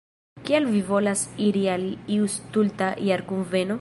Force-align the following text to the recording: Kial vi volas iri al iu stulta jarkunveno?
Kial 0.47 0.63
vi 0.75 0.81
volas 0.87 1.21
iri 1.49 1.61
al 1.75 1.85
iu 2.17 2.27
stulta 2.37 2.89
jarkunveno? 3.11 3.69